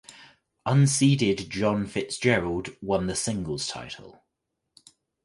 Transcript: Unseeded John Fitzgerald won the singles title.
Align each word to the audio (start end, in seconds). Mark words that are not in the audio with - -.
Unseeded 0.65 1.47
John 1.51 1.85
Fitzgerald 1.85 2.69
won 2.81 3.05
the 3.05 3.15
singles 3.15 3.67
title. 3.67 4.23